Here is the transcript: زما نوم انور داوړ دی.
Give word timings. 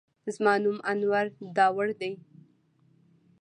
زما 0.35 0.53
نوم 0.63 0.77
انور 0.91 1.25
داوړ 1.55 1.87
دی. 1.99 2.11